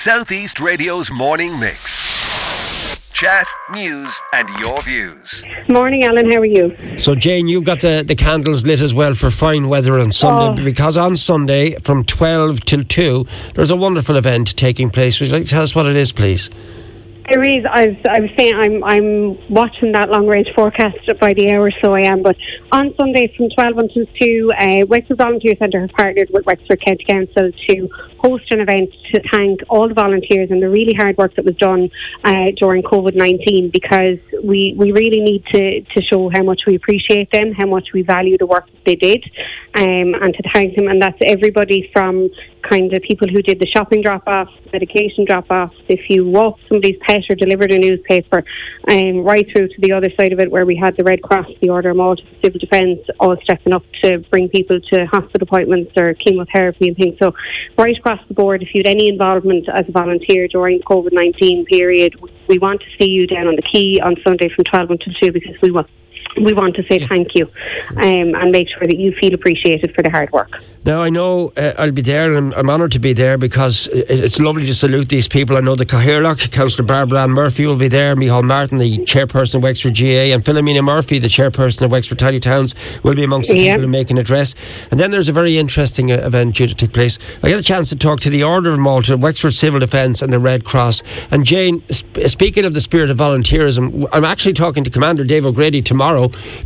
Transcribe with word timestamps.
Southeast 0.00 0.60
Radio's 0.60 1.10
morning 1.10 1.60
mix. 1.60 3.12
Chat, 3.12 3.46
news, 3.70 4.18
and 4.32 4.48
your 4.58 4.80
views. 4.80 5.44
Morning, 5.68 6.04
Alan. 6.04 6.30
How 6.30 6.38
are 6.38 6.46
you? 6.46 6.74
So, 6.96 7.14
Jane, 7.14 7.48
you've 7.48 7.64
got 7.64 7.80
the, 7.80 8.02
the 8.02 8.14
candles 8.14 8.64
lit 8.64 8.80
as 8.80 8.94
well 8.94 9.12
for 9.12 9.28
fine 9.28 9.68
weather 9.68 10.00
on 10.00 10.10
Sunday 10.10 10.62
Oh. 10.62 10.64
because 10.64 10.96
on 10.96 11.16
Sunday 11.16 11.74
from 11.82 12.04
12 12.04 12.60
till 12.60 12.82
2, 12.82 13.26
there's 13.54 13.70
a 13.70 13.76
wonderful 13.76 14.16
event 14.16 14.56
taking 14.56 14.88
place. 14.88 15.20
Would 15.20 15.26
you 15.28 15.34
like 15.34 15.42
to 15.44 15.50
tell 15.50 15.62
us 15.62 15.74
what 15.74 15.84
it 15.84 15.96
is, 15.96 16.12
please? 16.12 16.48
There 17.28 17.42
is. 17.42 17.64
I 17.70 17.88
was, 17.88 17.96
I 18.08 18.36
saying 18.36 18.54
I'm 18.54 18.84
I'm 18.84 19.48
watching 19.48 19.92
that 19.92 20.10
long 20.10 20.26
range 20.26 20.48
forecast 20.54 20.98
by 21.20 21.32
the 21.34 21.52
hour, 21.52 21.70
so 21.82 21.94
I 21.94 22.02
am. 22.02 22.22
But 22.22 22.36
on 22.72 22.94
Sunday 22.96 23.32
from 23.36 23.50
12 23.50 23.78
until 23.78 24.06
2, 24.20 24.52
uh, 24.58 24.86
Wexford 24.86 25.18
Volunteer 25.18 25.54
Centre 25.56 25.80
have 25.80 25.90
partnered 25.90 26.30
with 26.30 26.46
Wexford 26.46 26.84
County 26.84 27.04
Council 27.04 27.50
to 27.68 27.88
host 28.18 28.50
an 28.50 28.60
event 28.60 28.90
to 29.12 29.20
thank 29.30 29.60
all 29.68 29.88
the 29.88 29.94
volunteers 29.94 30.50
and 30.50 30.62
the 30.62 30.68
really 30.68 30.94
hard 30.94 31.16
work 31.18 31.34
that 31.36 31.44
was 31.44 31.56
done 31.56 31.90
uh, 32.24 32.48
during 32.56 32.82
COVID 32.82 33.14
19 33.14 33.70
because 33.70 34.18
we, 34.42 34.74
we 34.76 34.92
really 34.92 35.20
need 35.20 35.44
to, 35.46 35.80
to 35.80 36.02
show 36.02 36.30
how 36.32 36.42
much 36.42 36.62
we 36.66 36.74
appreciate 36.74 37.30
them, 37.32 37.52
how 37.52 37.66
much 37.66 37.88
we 37.92 38.02
value 38.02 38.38
the 38.38 38.46
work 38.46 38.66
that 38.66 38.84
they 38.84 38.96
did, 38.96 39.24
um, 39.74 40.14
and 40.14 40.34
to 40.34 40.42
thank 40.52 40.76
them. 40.76 40.88
And 40.88 41.00
that's 41.00 41.18
everybody 41.22 41.90
from 41.92 42.30
kind 42.68 42.92
of 42.92 43.02
people 43.02 43.28
who 43.28 43.42
did 43.42 43.58
the 43.58 43.66
shopping 43.66 44.02
drop 44.02 44.26
off, 44.26 44.48
medication 44.72 45.24
drop 45.24 45.50
off, 45.50 45.72
if 45.88 46.08
you 46.08 46.26
walked 46.26 46.60
somebody's 46.68 46.98
pet 47.00 47.22
or 47.28 47.34
delivered 47.34 47.72
a 47.72 47.78
newspaper, 47.78 48.44
um, 48.88 49.22
right 49.22 49.46
through 49.50 49.68
to 49.68 49.80
the 49.80 49.92
other 49.92 50.08
side 50.16 50.32
of 50.32 50.40
it 50.40 50.50
where 50.50 50.66
we 50.66 50.76
had 50.76 50.96
the 50.96 51.04
Red 51.04 51.22
Cross, 51.22 51.46
the 51.60 51.70
Order 51.70 51.90
of 51.90 51.96
Malta, 51.96 52.22
Civil 52.42 52.60
Defence, 52.60 53.00
all 53.18 53.36
stepping 53.42 53.72
up 53.72 53.84
to 54.02 54.18
bring 54.30 54.48
people 54.48 54.80
to 54.92 55.06
hospital 55.06 55.42
appointments 55.42 55.92
or 55.96 56.14
chemotherapy 56.14 56.88
and 56.88 56.96
things. 56.96 57.16
So, 57.18 57.34
right 57.78 57.96
across 57.96 58.20
the 58.28 58.34
board, 58.34 58.62
if 58.62 58.74
you 58.74 58.80
had 58.84 58.88
any 58.88 59.08
involvement 59.08 59.68
as 59.68 59.88
a 59.88 59.92
volunteer 59.92 60.48
during 60.48 60.78
the 60.78 60.84
COVID 60.84 61.12
19 61.12 61.66
period, 61.66 62.14
we 62.50 62.58
want 62.58 62.80
to 62.82 62.86
see 62.98 63.08
you 63.08 63.26
down 63.28 63.46
on 63.46 63.54
the 63.54 63.62
quay 63.62 64.00
on 64.00 64.16
Sunday 64.24 64.48
from 64.48 64.64
12 64.64 64.90
until 64.90 65.14
2 65.14 65.32
because 65.32 65.56
we 65.62 65.70
want. 65.70 65.88
We 66.40 66.52
want 66.52 66.76
to 66.76 66.82
say 66.84 67.00
thank 67.00 67.34
you 67.34 67.50
um, 67.96 68.34
and 68.34 68.52
make 68.52 68.68
sure 68.68 68.86
that 68.86 68.96
you 68.96 69.12
feel 69.20 69.34
appreciated 69.34 69.94
for 69.94 70.02
the 70.02 70.10
hard 70.10 70.30
work. 70.32 70.62
Now, 70.86 71.02
I 71.02 71.10
know 71.10 71.52
uh, 71.56 71.72
I'll 71.76 71.90
be 71.90 72.00
there 72.02 72.32
and 72.32 72.54
I'm, 72.54 72.58
I'm 72.60 72.70
honoured 72.70 72.92
to 72.92 72.98
be 72.98 73.12
there 73.12 73.36
because 73.36 73.88
it's 73.92 74.38
lovely 74.40 74.64
to 74.66 74.72
salute 74.74 75.08
these 75.10 75.28
people. 75.28 75.56
I 75.56 75.60
know 75.60 75.74
the 75.74 75.84
Cathaoirleach, 75.84 76.52
Councillor 76.52 76.86
Barbara 76.86 77.22
Ann 77.24 77.32
Murphy 77.32 77.66
will 77.66 77.76
be 77.76 77.88
there, 77.88 78.16
Michal 78.16 78.42
Martin, 78.42 78.78
the 78.78 78.98
chairperson 78.98 79.56
of 79.56 79.62
Wexford 79.64 79.94
GAA, 79.94 80.32
and 80.34 80.42
Philomena 80.42 80.82
Murphy, 80.82 81.18
the 81.18 81.26
chairperson 81.28 81.82
of 81.82 81.92
Wexford 81.92 82.18
Tidy 82.18 82.40
Towns, 82.40 82.74
will 83.02 83.14
be 83.14 83.24
amongst 83.24 83.50
the 83.50 83.58
Yeah. 83.58 83.74
people 83.74 83.82
who 83.82 83.88
make 83.88 84.10
an 84.10 84.16
address. 84.16 84.54
And 84.90 84.98
then 84.98 85.10
there's 85.10 85.28
a 85.28 85.32
very 85.32 85.58
interesting 85.58 86.10
uh, 86.10 86.14
event 86.16 86.54
due 86.54 86.66
to 86.68 86.74
take 86.74 86.92
place. 86.94 87.18
I 87.42 87.48
get 87.50 87.58
a 87.58 87.62
chance 87.62 87.90
to 87.90 87.96
talk 87.96 88.20
to 88.20 88.30
the 88.30 88.44
Order 88.44 88.70
of 88.72 88.78
Malta, 88.78 89.16
Wexford 89.18 89.52
Civil 89.52 89.80
Defence, 89.80 90.22
and 90.22 90.32
the 90.32 90.38
Red 90.38 90.64
Cross. 90.64 91.02
And 91.30 91.44
Jane, 91.44 91.82
sp- 91.92 92.24
speaking 92.26 92.64
of 92.64 92.72
the 92.72 92.80
spirit 92.80 93.10
of 93.10 93.18
volunteerism, 93.18 94.06
I'm 94.12 94.24
actually 94.24 94.54
talking 94.54 94.82
to 94.84 94.90
Commander 94.90 95.24
Dave 95.24 95.44
O'Grady 95.44 95.82
tomorrow 95.82 96.09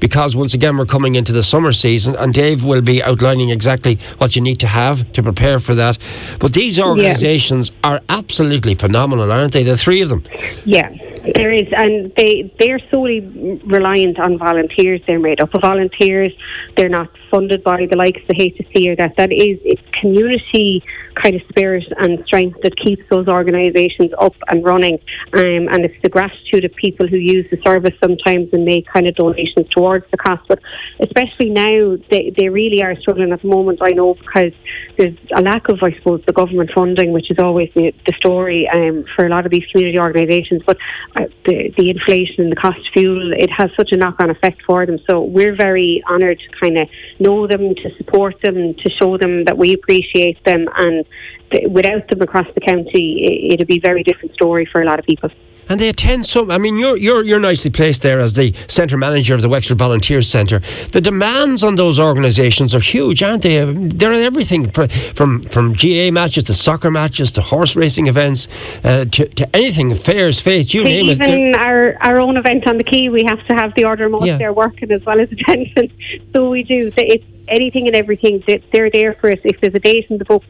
because 0.00 0.36
once 0.36 0.54
again 0.54 0.76
we're 0.76 0.86
coming 0.86 1.14
into 1.14 1.32
the 1.32 1.42
summer 1.42 1.72
season, 1.72 2.14
and 2.16 2.32
Dave 2.32 2.64
will 2.64 2.82
be 2.82 3.02
outlining 3.02 3.50
exactly 3.50 3.96
what 4.18 4.36
you 4.36 4.42
need 4.42 4.60
to 4.60 4.66
have 4.66 5.10
to 5.12 5.22
prepare 5.22 5.58
for 5.58 5.74
that. 5.74 5.98
But 6.38 6.54
these 6.54 6.78
organisations 6.80 7.72
are 7.82 8.00
absolutely 8.08 8.74
phenomenal, 8.74 9.30
aren't 9.32 9.52
they? 9.52 9.62
The 9.62 9.76
three 9.76 10.00
of 10.02 10.08
them. 10.08 10.24
Yeah, 10.64 10.90
there 11.34 11.50
is, 11.50 11.68
and 11.76 12.12
they 12.16 12.52
they're 12.58 12.80
solely 12.90 13.20
reliant 13.64 14.18
on 14.18 14.38
volunteers. 14.38 15.00
They're 15.06 15.18
made 15.18 15.40
up 15.40 15.54
of 15.54 15.62
volunteers. 15.62 16.32
They're 16.76 16.88
not 16.88 17.10
funded 17.30 17.62
by 17.62 17.86
the 17.86 17.96
likes 17.96 18.20
of 18.22 18.28
the 18.28 18.34
HSE 18.34 18.88
or 18.88 18.96
that. 18.96 19.16
That 19.16 19.32
is 19.32 19.58
it's 19.64 19.82
community 20.00 20.82
kind 21.14 21.34
of 21.34 21.42
spirit 21.48 21.84
and 21.98 22.24
strength 22.26 22.60
that 22.62 22.76
keeps 22.76 23.02
those 23.10 23.28
organisations 23.28 24.12
up 24.18 24.34
and 24.48 24.64
running. 24.64 24.98
Um, 25.34 25.68
and 25.68 25.84
it's 25.84 26.00
the 26.02 26.08
gratitude 26.08 26.64
of 26.64 26.74
people 26.74 27.06
who 27.06 27.16
use 27.16 27.46
the 27.50 27.60
service 27.64 27.94
sometimes 28.02 28.48
and 28.52 28.64
make 28.64 28.86
kind 28.86 29.06
of 29.06 29.14
donations 29.14 29.68
towards 29.70 30.06
the 30.10 30.16
cost. 30.16 30.42
But 30.48 30.60
especially 31.00 31.50
now, 31.50 31.96
they, 32.10 32.32
they 32.36 32.48
really 32.48 32.82
are 32.82 32.96
struggling 32.96 33.32
at 33.32 33.42
the 33.42 33.48
moment. 33.48 33.78
I 33.82 33.90
know 33.90 34.14
because 34.14 34.52
there's 34.96 35.16
a 35.34 35.42
lack 35.42 35.68
of, 35.68 35.82
I 35.82 35.92
suppose, 35.94 36.22
the 36.26 36.32
government 36.32 36.70
funding, 36.74 37.12
which 37.12 37.30
is 37.30 37.38
always 37.38 37.70
the, 37.74 37.94
the 38.06 38.12
story 38.14 38.68
um, 38.68 39.04
for 39.14 39.26
a 39.26 39.28
lot 39.28 39.44
of 39.46 39.52
these 39.52 39.66
community 39.70 39.98
organisations. 39.98 40.62
But 40.66 40.78
uh, 41.16 41.26
the, 41.46 41.72
the 41.76 41.90
inflation 41.90 42.44
and 42.44 42.52
the 42.52 42.56
cost 42.56 42.78
of 42.78 42.92
fuel, 42.92 43.32
it 43.32 43.50
has 43.50 43.70
such 43.76 43.92
a 43.92 43.96
knock-on 43.96 44.30
effect 44.30 44.62
for 44.66 44.84
them. 44.86 44.98
So 45.08 45.20
we're 45.22 45.56
very 45.56 46.02
honoured 46.08 46.38
to 46.38 46.58
kind 46.60 46.78
of 46.78 46.88
know 47.18 47.46
them, 47.46 47.74
to 47.74 47.96
support 47.96 48.40
them, 48.42 48.74
to 48.74 48.90
show 48.90 49.16
them 49.18 49.44
that 49.44 49.58
we 49.58 49.72
appreciate 49.72 50.42
them, 50.44 50.68
and 50.76 51.01
th- 51.50 51.68
without 51.68 52.08
them 52.08 52.20
across 52.22 52.46
the 52.54 52.60
county, 52.60 53.24
it, 53.24 53.54
it'd 53.54 53.68
be 53.68 53.78
a 53.78 53.80
very 53.80 54.02
different 54.02 54.34
story 54.34 54.66
for 54.70 54.82
a 54.82 54.84
lot 54.84 54.98
of 54.98 55.04
people. 55.04 55.30
And 55.68 55.80
they 55.80 55.88
attend 55.88 56.26
some. 56.26 56.50
I 56.50 56.58
mean, 56.58 56.76
you're 56.76 56.96
you're 56.98 57.22
you're 57.24 57.38
nicely 57.38 57.70
placed 57.70 58.02
there 58.02 58.18
as 58.18 58.34
the 58.34 58.52
centre 58.66 58.96
manager 58.96 59.32
of 59.36 59.42
the 59.42 59.48
Wexford 59.48 59.78
Volunteers 59.78 60.28
Centre. 60.28 60.58
The 60.90 61.00
demands 61.00 61.62
on 61.62 61.76
those 61.76 62.00
organisations 62.00 62.74
are 62.74 62.80
huge, 62.80 63.22
aren't 63.22 63.42
they? 63.42 63.64
They're 63.64 64.12
everything 64.12 64.68
fr- 64.68 64.88
from 64.88 65.40
from 65.42 65.72
GAA 65.72 66.10
matches 66.10 66.44
to 66.44 66.54
soccer 66.54 66.90
matches 66.90 67.30
to 67.32 67.42
horse 67.42 67.76
racing 67.76 68.08
events 68.08 68.48
uh, 68.84 69.04
to, 69.12 69.28
to 69.28 69.56
anything 69.56 69.94
fairs, 69.94 70.40
faith, 70.40 70.74
you 70.74 70.82
name 70.82 71.06
it. 71.08 71.20
Even 71.22 71.54
our, 71.54 71.96
our 72.00 72.18
own 72.20 72.36
event 72.36 72.66
on 72.66 72.76
the 72.76 72.84
quay, 72.84 73.08
we 73.08 73.22
have 73.24 73.38
to 73.46 73.54
have 73.54 73.72
the 73.76 73.84
order 73.84 74.12
of 74.12 74.26
Yeah. 74.26 74.38
there 74.38 74.52
working 74.52 74.90
as 74.90 75.04
well 75.06 75.20
as 75.20 75.30
attention. 75.36 75.92
So 76.34 76.50
we 76.50 76.64
do. 76.64 76.90
It's 76.96 77.24
anything 77.48 77.86
and 77.86 77.96
everything. 77.96 78.42
They- 78.46 78.62
They're 78.72 78.90
there 78.90 79.14
for 79.14 79.30
us. 79.30 79.38
If 79.44 79.60
there's 79.60 79.74
a 79.74 79.78
date 79.80 80.06
in 80.10 80.18
the 80.18 80.24
book 80.24 80.44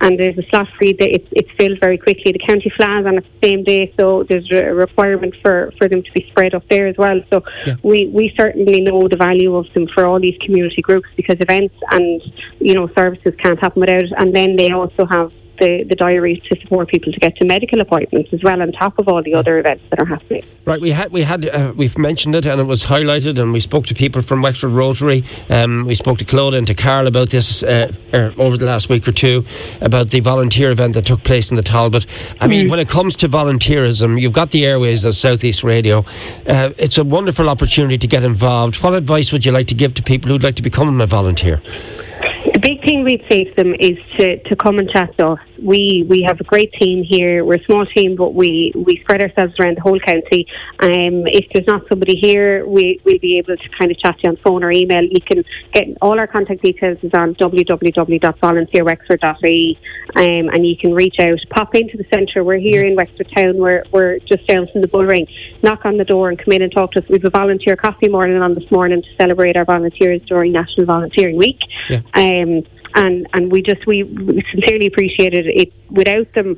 and 0.00 0.18
there's 0.18 0.36
a 0.38 0.42
slot 0.50 0.68
free, 0.76 0.90
it's, 0.98 1.28
it's 1.32 1.50
filled 1.58 1.78
very 1.80 1.98
quickly. 1.98 2.32
The 2.32 2.38
county 2.38 2.70
flies 2.76 3.06
on 3.06 3.16
the 3.16 3.24
same 3.42 3.62
day, 3.64 3.92
so 3.96 4.22
there's 4.24 4.50
a 4.52 4.72
requirement 4.74 5.34
for, 5.42 5.72
for 5.78 5.88
them 5.88 6.02
to 6.02 6.12
be 6.12 6.26
spread 6.30 6.54
up 6.54 6.66
there 6.68 6.86
as 6.86 6.96
well. 6.96 7.20
So 7.30 7.44
Yeah. 7.66 7.74
we, 7.82 8.06
we 8.08 8.34
certainly 8.36 8.80
know 8.80 9.08
the 9.08 9.16
value 9.16 9.54
of 9.56 9.66
them 9.74 9.86
for 9.94 10.06
all 10.06 10.18
these 10.20 10.36
community 10.44 10.82
groups 10.82 11.08
because 11.16 11.36
events 11.40 11.74
and 11.90 12.20
you 12.60 12.74
know 12.74 12.88
services 12.96 13.34
can't 13.42 13.58
happen 13.60 13.80
without 13.80 14.02
it. 14.02 14.12
And 14.16 14.34
then 14.34 14.56
they 14.56 14.70
also 14.70 15.06
have 15.06 15.32
the, 15.58 15.84
the 15.84 15.94
diaries 15.94 16.42
to 16.44 16.60
support 16.60 16.88
people 16.88 17.12
to 17.12 17.20
get 17.20 17.36
to 17.36 17.44
medical 17.44 17.80
appointments 17.80 18.32
as 18.32 18.42
well, 18.42 18.60
on 18.62 18.72
top 18.72 18.98
of 18.98 19.08
all 19.08 19.22
the 19.22 19.34
other 19.34 19.58
events 19.58 19.84
that 19.90 20.00
are 20.00 20.06
happening. 20.06 20.44
Right, 20.64 20.80
we 20.80 20.90
had 20.90 21.10
we 21.12 21.22
had 21.22 21.46
uh, 21.46 21.72
we've 21.74 21.96
mentioned 21.96 22.34
it 22.34 22.44
and 22.44 22.60
it 22.60 22.64
was 22.64 22.84
highlighted, 22.84 23.38
and 23.38 23.52
we 23.52 23.60
spoke 23.60 23.86
to 23.86 23.94
people 23.94 24.20
from 24.20 24.42
Wexford 24.42 24.72
Rotary. 24.72 25.24
Um, 25.48 25.86
we 25.86 25.94
spoke 25.94 26.18
to 26.18 26.24
Claude 26.24 26.54
and 26.54 26.66
to 26.66 26.74
Carl 26.74 27.06
about 27.06 27.30
this 27.30 27.62
uh, 27.62 27.92
er, 28.12 28.34
over 28.36 28.56
the 28.56 28.66
last 28.66 28.88
week 28.88 29.08
or 29.08 29.12
two 29.12 29.44
about 29.80 30.10
the 30.10 30.20
volunteer 30.20 30.70
event 30.70 30.94
that 30.94 31.06
took 31.06 31.24
place 31.24 31.50
in 31.50 31.56
the 31.56 31.62
Talbot. 31.62 32.06
I 32.40 32.48
mean, 32.48 32.68
when 32.68 32.78
it 32.78 32.88
comes 32.88 33.16
to 33.16 33.28
volunteerism, 33.28 34.20
you've 34.20 34.32
got 34.32 34.50
the 34.50 34.66
airways 34.66 35.04
of 35.04 35.14
Southeast 35.14 35.64
Radio. 35.64 36.04
Uh, 36.46 36.72
it's 36.78 36.98
a 36.98 37.04
wonderful 37.04 37.48
opportunity 37.48 37.96
to 37.96 38.06
get 38.06 38.22
involved. 38.22 38.82
What 38.82 38.94
advice 38.94 39.32
would 39.32 39.46
you 39.46 39.52
like 39.52 39.68
to 39.68 39.74
give 39.74 39.94
to 39.94 40.02
people 40.02 40.30
who'd 40.30 40.44
like 40.44 40.56
to 40.56 40.62
become 40.62 41.00
a 41.00 41.06
volunteer? 41.06 41.62
The 42.58 42.74
big 42.74 42.82
thing 42.84 43.04
we'd 43.04 43.24
say 43.30 43.44
to 43.44 43.54
them 43.54 43.72
is 43.78 43.96
to, 44.16 44.42
to 44.42 44.56
come 44.56 44.80
and 44.80 44.90
chat 44.90 45.16
to 45.18 45.28
us. 45.28 45.38
We 45.62 46.04
we 46.08 46.22
have 46.22 46.40
a 46.40 46.44
great 46.44 46.72
team 46.72 47.04
here. 47.04 47.44
We're 47.44 47.56
a 47.56 47.64
small 47.64 47.84
team, 47.86 48.16
but 48.16 48.34
we, 48.34 48.72
we 48.74 48.98
spread 49.02 49.22
ourselves 49.22 49.54
around 49.60 49.76
the 49.76 49.82
whole 49.82 50.00
county. 50.00 50.48
Um, 50.80 51.28
if 51.28 51.46
there's 51.52 51.68
not 51.68 51.86
somebody 51.88 52.16
here, 52.16 52.66
we, 52.66 53.00
we'll 53.04 53.20
be 53.20 53.38
able 53.38 53.56
to 53.56 53.68
kind 53.78 53.92
of 53.92 53.98
chat 53.98 54.18
to 54.18 54.22
you 54.24 54.30
on 54.30 54.36
phone 54.38 54.64
or 54.64 54.72
email. 54.72 55.04
You 55.04 55.20
can 55.20 55.44
get 55.72 55.86
all 56.02 56.18
our 56.18 56.26
contact 56.26 56.62
details 56.62 56.98
is 57.02 57.14
on 57.14 57.36
www.volunteerwexford.ie 57.36 59.78
um, 60.16 60.48
and 60.48 60.66
you 60.66 60.76
can 60.76 60.92
reach 60.94 61.20
out. 61.20 61.38
Pop 61.50 61.76
into 61.76 61.96
the 61.96 62.06
centre. 62.12 62.42
We're 62.42 62.58
here 62.58 62.84
in 62.84 62.96
Wexford 62.96 63.30
Town. 63.36 63.58
We're, 63.58 63.84
we're 63.92 64.18
just 64.20 64.48
down 64.48 64.66
from 64.72 64.80
the 64.80 64.88
bull 64.88 65.04
ring. 65.04 65.28
Knock 65.62 65.84
on 65.84 65.96
the 65.96 66.04
door 66.04 66.28
and 66.28 66.36
come 66.38 66.52
in 66.52 66.62
and 66.62 66.72
talk 66.72 66.92
to 66.92 67.02
us. 67.02 67.08
We 67.08 67.18
have 67.18 67.24
a 67.24 67.30
volunteer 67.30 67.76
coffee 67.76 68.08
morning 68.08 68.40
on 68.42 68.54
this 68.54 68.68
morning 68.70 69.02
to 69.02 69.08
celebrate 69.16 69.56
our 69.56 69.64
volunteers 69.64 70.22
during 70.26 70.52
National 70.52 70.86
Volunteering 70.86 71.36
Week. 71.36 71.58
Yeah. 71.88 72.00
Um, 72.14 72.47
and 72.98 73.26
and 73.32 73.50
we 73.50 73.62
just 73.62 73.86
we, 73.86 74.02
we 74.02 74.42
sincerely 74.52 74.86
appreciated 74.86 75.46
it. 75.46 75.56
it. 75.62 75.72
Without 75.90 76.32
them, 76.34 76.56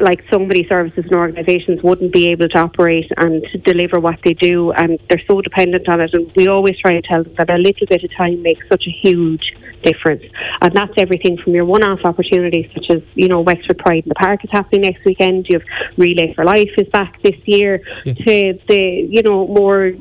like 0.00 0.24
so 0.30 0.38
many 0.38 0.66
services 0.68 1.04
and 1.04 1.14
organisations 1.14 1.82
wouldn't 1.82 2.12
be 2.12 2.28
able 2.28 2.48
to 2.48 2.58
operate 2.58 3.10
and 3.16 3.42
to 3.50 3.58
deliver 3.58 3.98
what 3.98 4.18
they 4.24 4.34
do, 4.34 4.72
and 4.72 4.98
they're 5.08 5.22
so 5.26 5.40
dependent 5.40 5.88
on 5.88 6.00
it. 6.00 6.14
And 6.14 6.30
we 6.36 6.46
always 6.48 6.78
try 6.78 6.92
to 7.00 7.02
tell 7.02 7.24
them 7.24 7.34
that 7.38 7.50
a 7.50 7.58
little 7.58 7.86
bit 7.86 8.04
of 8.04 8.10
time 8.16 8.42
makes 8.42 8.68
such 8.68 8.84
a 8.86 8.90
huge 8.90 9.54
difference, 9.82 10.24
and 10.62 10.72
that's 10.74 10.92
everything 10.96 11.38
from 11.38 11.54
your 11.54 11.64
one-off 11.64 12.00
opportunities, 12.04 12.70
such 12.74 12.90
as 12.90 13.02
you 13.14 13.28
know 13.28 13.40
Wexford 13.40 13.78
Pride 13.78 14.04
in 14.04 14.08
the 14.08 14.14
Park 14.14 14.44
is 14.44 14.50
happening 14.50 14.82
next 14.82 15.04
weekend. 15.04 15.46
You 15.48 15.58
have 15.58 15.68
Relay 15.96 16.34
for 16.34 16.44
Life 16.44 16.70
is 16.78 16.88
back 16.88 17.20
this 17.22 17.36
year. 17.44 17.82
Yeah. 18.04 18.14
To 18.14 18.58
the 18.68 19.08
you 19.10 19.22
know 19.22 19.46
more 19.46 19.92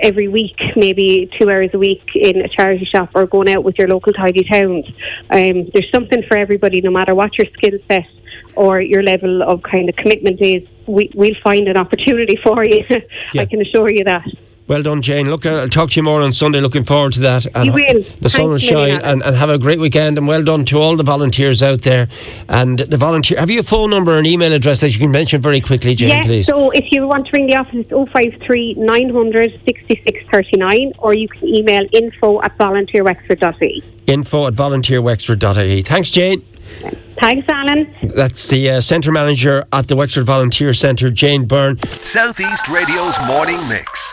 every 0.00 0.28
week, 0.28 0.58
maybe 0.76 1.30
two 1.38 1.50
hours 1.50 1.70
a 1.72 1.78
week 1.78 2.02
in 2.14 2.40
a 2.40 2.48
charity 2.48 2.84
shop 2.84 3.10
or 3.14 3.26
going 3.26 3.48
out 3.50 3.64
with 3.64 3.78
your 3.78 3.88
local 3.88 4.12
tidy 4.12 4.44
towns. 4.44 4.86
Um, 5.30 5.68
there's 5.72 5.90
something 5.92 6.22
for 6.22 6.36
everybody, 6.36 6.80
no 6.80 6.90
matter 6.90 7.14
what 7.14 7.36
your 7.38 7.46
skill 7.54 7.78
set 7.88 8.06
or 8.54 8.80
your 8.80 9.02
level 9.02 9.42
of 9.42 9.62
kind 9.62 9.88
of 9.88 9.96
commitment 9.96 10.40
is. 10.40 10.66
We, 10.86 11.10
we'll 11.14 11.34
find 11.42 11.68
an 11.68 11.76
opportunity 11.76 12.36
for 12.42 12.64
you. 12.64 12.84
Yeah. 13.32 13.42
I 13.42 13.46
can 13.46 13.60
assure 13.60 13.90
you 13.90 14.04
that. 14.04 14.26
Well 14.68 14.82
done, 14.82 15.00
Jane. 15.00 15.30
Look, 15.30 15.46
I'll 15.46 15.70
talk 15.70 15.88
to 15.90 15.96
you 15.96 16.02
more 16.02 16.20
on 16.20 16.34
Sunday. 16.34 16.60
Looking 16.60 16.84
forward 16.84 17.14
to 17.14 17.20
that. 17.20 17.46
And 17.54 17.66
you 17.66 17.72
will. 17.72 18.02
The 18.20 18.28
sun 18.28 18.50
will 18.50 18.58
shine, 18.58 19.00
and, 19.00 19.22
and, 19.22 19.34
have 19.34 19.48
a 19.48 19.56
great 19.56 19.78
weekend. 19.78 20.18
And 20.18 20.28
well 20.28 20.44
done 20.44 20.66
to 20.66 20.78
all 20.78 20.94
the 20.94 21.02
volunteers 21.02 21.62
out 21.62 21.80
there. 21.82 22.08
And 22.50 22.78
the 22.78 22.98
volunteer, 22.98 23.40
have 23.40 23.50
you 23.50 23.60
a 23.60 23.62
phone 23.62 23.88
number 23.88 24.18
and 24.18 24.26
email 24.26 24.52
address 24.52 24.82
that 24.82 24.92
you 24.92 24.98
can 24.98 25.10
mention 25.10 25.40
very 25.40 25.62
quickly, 25.62 25.94
Jane, 25.94 26.10
yes, 26.10 26.26
please? 26.26 26.46
So 26.46 26.70
if 26.70 26.84
you 26.92 27.06
want 27.06 27.28
to 27.28 27.32
ring 27.32 27.46
the 27.46 27.56
office, 27.56 27.86
it's 27.88 28.12
053 28.12 28.74
900 28.74 29.52
6639, 29.64 30.92
or 30.98 31.14
you 31.14 31.28
can 31.28 31.48
email 31.48 31.86
info 31.92 32.42
at 32.42 32.56
volunteerwexford.ie. 32.58 33.82
Info 34.06 34.48
at 34.48 34.52
volunteerwexford.ie. 34.52 35.80
Thanks, 35.80 36.10
Jane. 36.10 36.40
Thanks, 37.18 37.48
Alan. 37.48 37.90
That's 38.02 38.48
the 38.48 38.70
uh, 38.70 38.80
centre 38.82 39.12
manager 39.12 39.64
at 39.72 39.88
the 39.88 39.96
Wexford 39.96 40.24
Volunteer 40.24 40.74
Centre, 40.74 41.08
Jane 41.08 41.46
Byrne. 41.46 41.78
Southeast 41.78 42.68
Radio's 42.68 43.16
morning 43.26 43.56
mix. 43.70 44.12